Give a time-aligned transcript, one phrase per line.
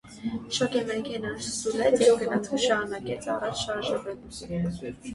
[0.57, 4.93] Շոգեմեքենան սուլեց, և գնացքը շարունակեց առաջ շարժվել: